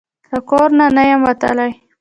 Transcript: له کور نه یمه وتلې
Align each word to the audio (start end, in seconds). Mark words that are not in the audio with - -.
له 0.31 0.39
کور 0.49 0.69
نه 0.97 1.03
یمه 1.09 1.23
وتلې 1.31 1.71